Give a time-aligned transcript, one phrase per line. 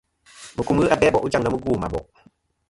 [0.55, 2.03] Mùkum ghɨ abe a bò' ghɨ jaŋ na mugwo mɨ a bò'.